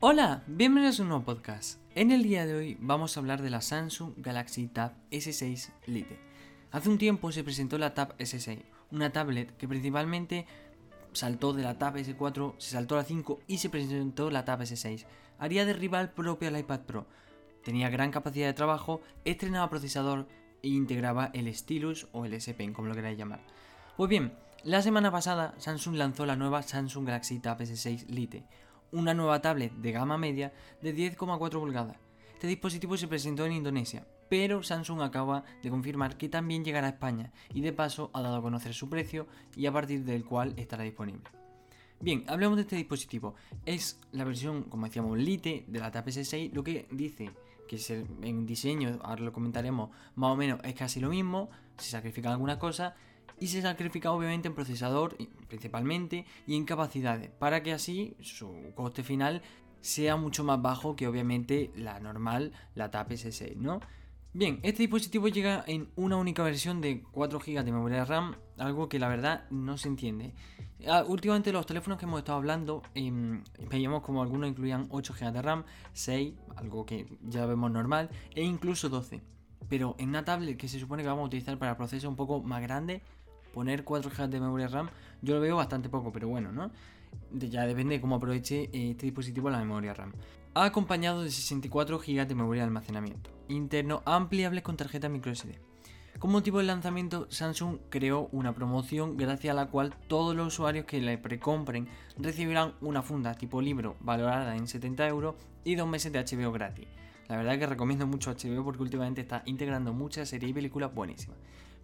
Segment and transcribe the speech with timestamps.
[0.00, 1.80] Hola, bienvenidos a un nuevo podcast.
[1.96, 6.20] En el día de hoy vamos a hablar de la Samsung Galaxy Tab S6 Lite.
[6.70, 10.46] Hace un tiempo se presentó la Tab S6, una tablet que principalmente
[11.14, 14.60] saltó de la Tab S4, se saltó a la 5 y se presentó la Tab
[14.60, 15.04] S6.
[15.40, 17.08] Haría de rival propio al iPad Pro.
[17.64, 20.28] Tenía gran capacidad de trabajo, estrenaba procesador
[20.62, 23.40] e integraba el Stylus o el S Pen, como lo queráis llamar.
[23.96, 28.44] Pues bien, la semana pasada Samsung lanzó la nueva Samsung Galaxy Tab S6 Lite,
[28.92, 30.52] una nueva tablet de gama media
[30.82, 31.96] de 10,4 pulgadas.
[32.34, 36.90] Este dispositivo se presentó en Indonesia, pero Samsung acaba de confirmar que también llegará a
[36.90, 40.54] España y de paso ha dado a conocer su precio y a partir del cual
[40.56, 41.24] estará disponible.
[42.00, 43.34] Bien, hablemos de este dispositivo.
[43.66, 47.32] Es la versión, como decíamos, Lite de la Tab S6, lo que dice
[47.66, 52.32] que en diseño, ahora lo comentaremos, más o menos es casi lo mismo, se sacrifican
[52.32, 52.94] algunas cosas
[53.40, 55.16] y se sacrifica obviamente en procesador
[55.48, 59.42] principalmente y en capacidades para que así su coste final
[59.80, 63.80] sea mucho más bajo que obviamente la normal, la TAP S6, ¿no?
[64.34, 68.88] Bien, este dispositivo llega en una única versión de 4 GB de memoria RAM, algo
[68.88, 70.34] que la verdad no se entiende.
[70.86, 73.10] Ah, últimamente los teléfonos que hemos estado hablando, eh,
[73.70, 78.42] veíamos como algunos incluían 8 GB de RAM, 6, algo que ya vemos normal, e
[78.42, 79.22] incluso 12.
[79.68, 82.42] Pero en una tablet que se supone que vamos a utilizar para procesos un poco
[82.42, 83.02] más grandes,
[83.52, 84.90] poner 4 GB de memoria RAM,
[85.22, 86.70] yo lo veo bastante poco, pero bueno, ¿no?
[87.32, 90.12] Ya depende de cómo aproveche este dispositivo la memoria RAM.
[90.54, 95.52] Acompañado de 64 GB de memoria de almacenamiento interno ampliables con tarjeta microSD.
[96.18, 100.84] Como motivo del lanzamiento, Samsung creó una promoción gracias a la cual todos los usuarios
[100.84, 106.12] que le precompren recibirán una funda tipo libro valorada en 70 euros y dos meses
[106.12, 106.88] de HBO gratis.
[107.28, 111.38] La verdad que recomiendo mucho HBO porque últimamente está integrando muchas series y películas buenísimas.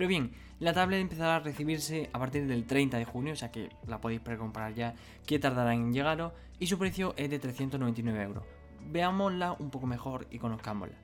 [0.00, 3.52] Pero bien, la tablet empezará a recibirse a partir del 30 de junio, o sea
[3.52, 4.94] que la podéis precomprar ya,
[5.26, 8.44] que tardará en llegaros, y su precio es de 399 euros.
[8.90, 10.96] Veámosla un poco mejor y conozcámosla.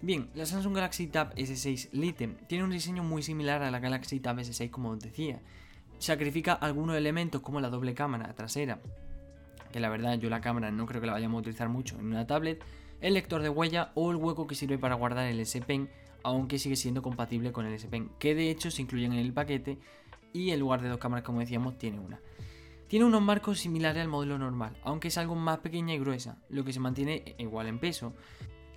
[0.00, 4.18] Bien, la Samsung Galaxy Tab S6 Lite tiene un diseño muy similar a la Galaxy
[4.18, 5.42] Tab S6 como os decía.
[5.98, 8.80] Sacrifica algunos elementos como la doble cámara trasera,
[9.70, 12.06] que la verdad yo la cámara no creo que la vayamos a utilizar mucho en
[12.06, 12.64] una tablet,
[13.02, 15.90] el lector de huella o el hueco que sirve para guardar el S Pen,
[16.22, 19.32] aunque sigue siendo compatible con el S Pen, que de hecho se incluyen en el
[19.32, 19.78] paquete
[20.32, 22.20] y en lugar de dos cámaras como decíamos tiene una.
[22.88, 26.64] Tiene unos marcos similares al modelo normal, aunque es algo más pequeña y gruesa, lo
[26.64, 28.14] que se mantiene igual en peso.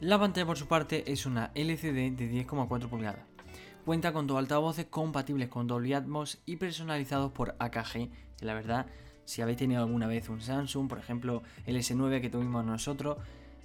[0.02, 3.26] La pantalla por su parte es una LCD de 10,4 pulgadas.
[3.86, 8.88] Cuenta con dos altavoces compatibles con Dolby Atmos y personalizados por AKG, que la verdad,
[9.26, 13.18] si habéis tenido alguna vez un Samsung, por ejemplo el S9 que tuvimos nosotros,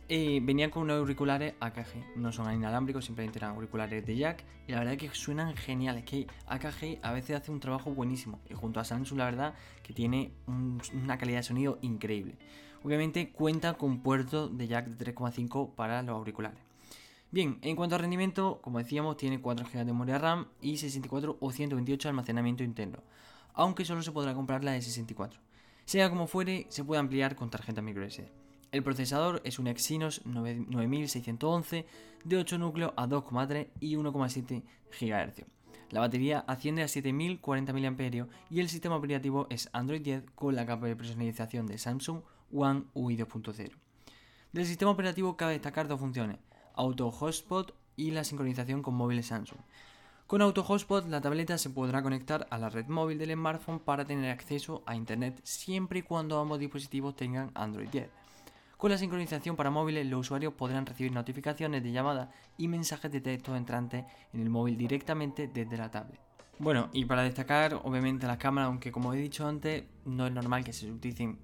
[0.08, 4.78] venían con unos auriculares AKG, no son inalámbricos, simplemente eran auriculares de jack y la
[4.78, 8.78] verdad es que suenan geniales, que AKG a veces hace un trabajo buenísimo y junto
[8.78, 12.36] a Samsung la verdad que tiene una calidad de sonido increíble.
[12.84, 16.60] Obviamente cuenta con puerto de jack de 3,5 para los auriculares.
[17.32, 21.38] Bien, en cuanto a rendimiento, como decíamos, tiene 4 GB de memoria RAM y 64
[21.40, 23.02] o 128 de almacenamiento interno,
[23.54, 25.40] aunque solo se podrá comprar la de 64.
[25.84, 28.45] Sea como fuere, se puede ampliar con tarjeta microSD.
[28.76, 31.86] El procesador es un Exynos 9611
[32.24, 34.64] de 8 núcleos a 2,3 y 1,7
[35.00, 35.46] GHz.
[35.88, 40.66] La batería asciende a 7040 mAh y el sistema operativo es Android 10 con la
[40.66, 42.20] capa de personalización de Samsung
[42.52, 43.70] One UI 2.0.
[44.52, 46.36] Del sistema operativo cabe destacar dos funciones,
[46.74, 49.60] Auto Hotspot y la sincronización con móviles Samsung.
[50.26, 54.04] Con Auto Hotspot la tableta se podrá conectar a la red móvil del smartphone para
[54.04, 58.25] tener acceso a Internet siempre y cuando ambos dispositivos tengan Android 10.
[58.76, 63.22] Con la sincronización para móviles los usuarios podrán recibir notificaciones de llamada y mensajes de
[63.22, 64.04] texto entrantes
[64.34, 66.20] en el móvil directamente desde la tablet.
[66.58, 70.62] Bueno, y para destacar, obviamente las cámaras, aunque como he dicho antes, no es normal
[70.62, 71.38] que se utilicen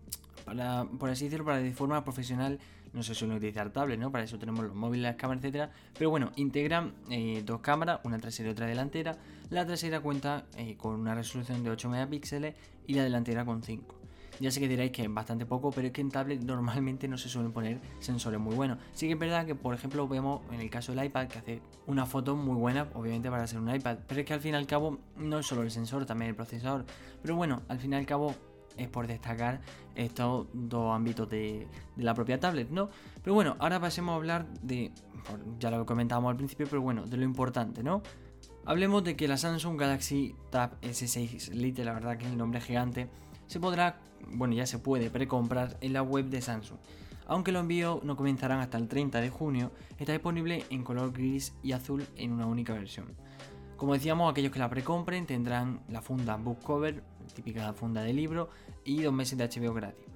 [0.44, 2.58] para, por así decirlo, para de forma profesional
[2.92, 4.12] no se suelen utilizar tablets, ¿no?
[4.12, 5.70] Para eso tenemos los móviles, las cámaras, etcétera.
[5.96, 9.16] Pero bueno, integran eh, dos cámaras, una trasera y otra delantera.
[9.48, 12.54] La trasera cuenta eh, con una resolución de 8 megapíxeles
[12.86, 14.01] y la delantera con 5.
[14.40, 17.18] Ya sé que diréis que es bastante poco, pero es que en tablet normalmente no
[17.18, 18.78] se suelen poner sensores muy buenos.
[18.92, 21.62] Sí que es verdad que, por ejemplo, vemos en el caso del iPad que hace
[21.86, 24.56] una foto muy buena, obviamente para ser un iPad, pero es que al fin y
[24.56, 26.84] al cabo no es solo el sensor, también el procesador.
[27.20, 28.34] Pero bueno, al fin y al cabo
[28.76, 29.60] es por destacar
[29.94, 32.88] estos dos ámbitos de, la propia tablet, ¿no?
[33.22, 34.92] Pero bueno, ahora pasemos a hablar de,
[35.58, 38.02] ya lo comentábamos al principio, pero bueno, de lo importante, ¿no?
[38.64, 42.60] Hablemos de que la Samsung Galaxy Tab S6 Lite, la verdad que es el nombre
[42.60, 43.08] gigante,
[43.52, 46.78] se podrá, bueno, ya se puede precomprar en la web de Samsung.
[47.26, 51.52] Aunque los envíos no comenzarán hasta el 30 de junio, está disponible en color gris
[51.62, 53.14] y azul en una única versión.
[53.76, 57.04] Como decíamos, aquellos que la precompren tendrán la funda book cover,
[57.34, 58.48] típica funda de libro,
[58.84, 60.11] y dos meses de HBO gratis.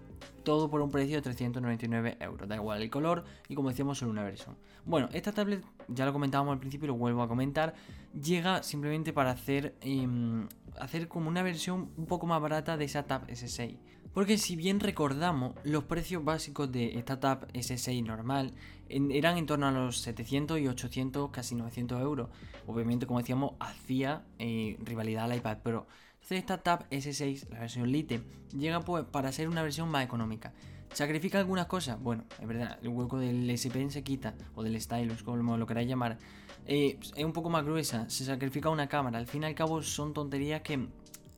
[0.46, 2.48] Todo por un precio de 399 euros.
[2.48, 4.56] Da igual el color y como decíamos solo una versión.
[4.84, 7.74] Bueno, esta tablet, ya lo comentábamos al principio y lo vuelvo a comentar,
[8.14, 10.46] llega simplemente para hacer, em,
[10.78, 13.76] hacer como una versión un poco más barata de esa Tab S6.
[14.14, 18.52] Porque si bien recordamos, los precios básicos de esta Tab S6 normal
[18.88, 22.28] eran en torno a los 700 y 800, casi 900 euros.
[22.68, 25.86] Obviamente, como decíamos, hacía eh, rivalidad al iPad Pro.
[26.26, 28.20] Entonces esta Tab S6, la versión Lite,
[28.52, 30.52] llega pues para ser una versión más económica.
[30.92, 32.02] ¿Sacrifica algunas cosas?
[32.02, 35.66] Bueno, es verdad, el hueco del S Pen se quita, o del stylus, como lo
[35.68, 36.18] queráis llamar.
[36.66, 39.18] Eh, es un poco más gruesa, se sacrifica una cámara.
[39.18, 40.88] Al fin y al cabo son tonterías que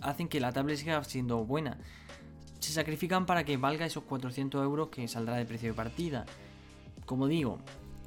[0.00, 1.76] hacen que la tablet siga siendo buena.
[2.58, 6.24] Se sacrifican para que valga esos 400 euros que saldrá de precio de partida.
[7.04, 7.58] Como digo,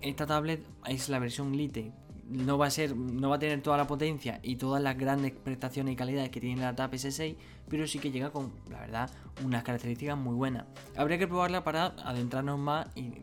[0.02, 1.92] esta tablet es la versión Lite,
[2.30, 5.32] no va a ser, no va a tener toda la potencia y todas las grandes
[5.32, 7.36] prestaciones y calidades que tiene la TAP S6,
[7.68, 9.10] pero sí que llega con, la verdad,
[9.44, 10.66] unas características muy buenas.
[10.96, 13.14] Habría que probarla para adentrarnos más y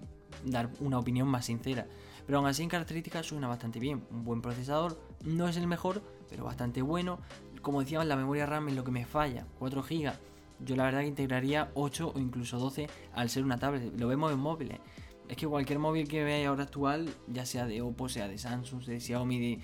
[0.44, 1.86] dar una opinión más sincera.
[2.26, 4.04] Pero aún así en características suena bastante bien.
[4.10, 7.20] Un buen procesador, no es el mejor, pero bastante bueno.
[7.62, 10.12] Como decíamos, la memoria RAM es lo que me falla, 4 GB.
[10.60, 13.98] Yo la verdad que integraría 8 o incluso 12 al ser una tablet.
[13.98, 14.78] Lo vemos en móviles.
[15.28, 18.82] Es que cualquier móvil que veáis ahora actual, ya sea de Oppo, sea de Samsung,
[18.84, 19.60] de Xiaomi,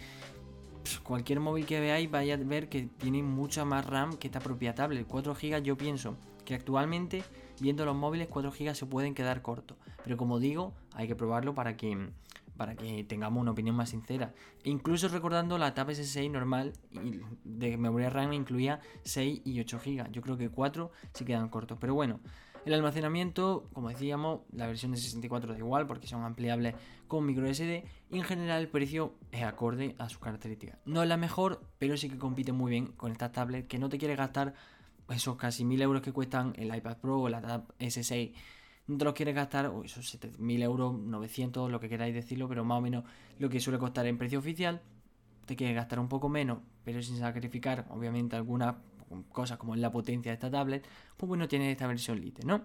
[1.03, 4.75] cualquier móvil que veáis, vaya a ver que tiene mucha más RAM que esta propia
[4.75, 5.07] tablet.
[5.07, 7.25] 4 GB yo pienso que actualmente,
[7.61, 9.79] viendo los móviles, 4 GB se pueden quedar cortos.
[10.05, 12.11] Pero como digo, hay que probarlo para que
[12.57, 14.33] para que tengamos una opinión más sincera.
[14.63, 16.73] E incluso recordando la Tab S6 normal
[17.43, 20.13] de memoria RAM incluía 6 y 8 GB.
[20.13, 21.79] Yo creo que 4 se quedan cortos.
[21.81, 22.21] Pero bueno,
[22.65, 26.75] el almacenamiento, como decíamos, la versión de 64 da igual porque son ampliables
[27.09, 30.79] con micro SD y en general el precio es acorde a sus características.
[30.85, 33.89] No es la mejor, pero sí que compite muy bien con esta tablet que no
[33.89, 34.55] te quiere gastar
[35.11, 38.33] esos casi 1000 euros que cuestan el iPad Pro o la Tab S6.
[38.87, 42.65] No te los quieres gastar, o esos 7000 euros, 900, lo que queráis decirlo, pero
[42.65, 43.05] más o menos
[43.39, 44.83] lo que suele costar en precio oficial.
[45.47, 48.79] Te quieres gastar un poco menos, pero sin sacrificar, obviamente, alguna
[49.23, 52.63] cosas como la potencia de esta tablet, pues bueno, tiene esta versión Lite, ¿no?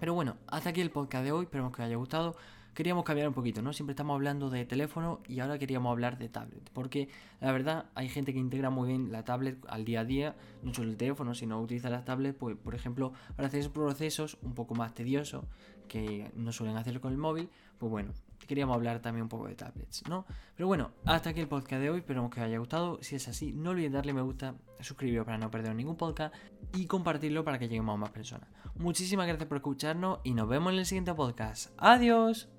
[0.00, 2.36] Pero bueno, hasta aquí el podcast de hoy, esperemos que os haya gustado.
[2.74, 3.72] Queríamos cambiar un poquito, ¿no?
[3.72, 7.08] Siempre estamos hablando de teléfono y ahora queríamos hablar de tablet, porque
[7.40, 10.72] la verdad hay gente que integra muy bien la tablet al día a día, no
[10.72, 14.76] solo el teléfono, sino utiliza la tablet, pues, por ejemplo, para hacer procesos un poco
[14.76, 15.44] más tediosos
[15.88, 18.12] que no suelen hacerlo con el móvil, pues bueno,
[18.46, 20.24] queríamos hablar también un poco de tablets, ¿no?
[20.56, 22.98] Pero bueno, hasta aquí el podcast de hoy, esperamos que os haya gustado.
[23.02, 26.34] Si es así, no olviden darle me gusta, suscribiros para no perder ningún podcast
[26.74, 28.48] y compartirlo para que lleguemos a más personas.
[28.76, 31.72] Muchísimas gracias por escucharnos y nos vemos en el siguiente podcast.
[31.78, 32.57] ¡Adiós!